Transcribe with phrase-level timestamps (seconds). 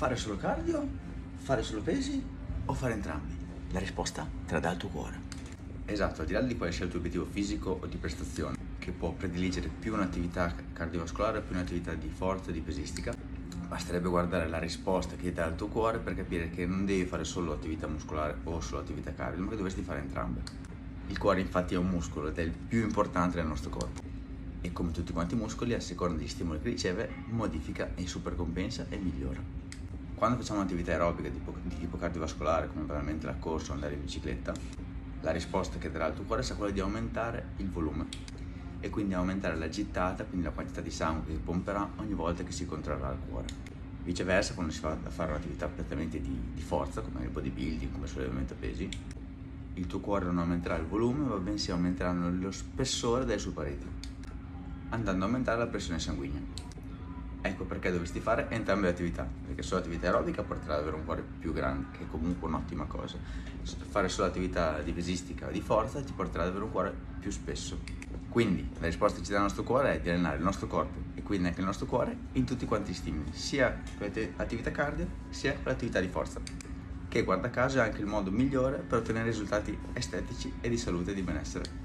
[0.00, 0.88] Fare solo cardio?
[1.34, 2.24] Fare solo pesi?
[2.64, 3.36] O fare entrambi?
[3.72, 5.20] La risposta te la dà il tuo cuore.
[5.84, 8.92] Esatto, al di là di quale sia il tuo obiettivo fisico o di prestazione, che
[8.92, 13.14] può prediligere più un'attività cardiovascolare o più un'attività di forza, di pesistica,
[13.68, 17.04] basterebbe guardare la risposta che ti dà il tuo cuore per capire che non devi
[17.04, 20.40] fare solo attività muscolare o solo attività cardio, ma che dovresti fare entrambe.
[21.08, 24.00] Il cuore infatti è un muscolo ed è il più importante del nostro corpo
[24.62, 28.86] e come tutti quanti i muscoli, a seconda degli stimoli che riceve, modifica e supercompensa
[28.88, 29.68] e migliora.
[30.20, 33.94] Quando facciamo un'attività aerobica di tipo, di tipo cardiovascolare, come banalmente la corsa o andare
[33.94, 34.52] in bicicletta,
[35.22, 38.06] la risposta che darà il tuo cuore sarà quella di aumentare il volume
[38.80, 42.52] e quindi aumentare la gittata, quindi la quantità di sangue che pomperà ogni volta che
[42.52, 43.46] si contrarrà il cuore.
[44.04, 48.04] Viceversa, quando si va a fare un'attività prettamente di, di forza, come il bodybuilding, come
[48.04, 48.90] il sollevamento a pesi,
[49.72, 53.86] il tuo cuore non aumenterà il volume, ma bensì aumenteranno lo spessore delle sue pareti,
[54.90, 56.60] andando a aumentare la pressione sanguigna.
[57.42, 61.04] Ecco perché dovresti fare entrambe le attività, perché solo l'attività aerobica porterà ad avere un
[61.04, 63.16] cuore più grande, che è comunque un'ottima cosa.
[63.62, 67.30] Fare solo attività di pesistica o di forza ti porterà ad avere un cuore più
[67.30, 67.78] spesso.
[68.28, 71.00] Quindi la risposta che ci dà il nostro cuore è di allenare il nostro corpo
[71.14, 75.08] e quindi anche il nostro cuore in tutti quanti gli stimoli, sia con l'attività cardio
[75.30, 76.40] sia con l'attività di forza,
[77.08, 81.10] che guarda caso è anche il modo migliore per ottenere risultati estetici e di salute
[81.10, 81.78] e di benessere.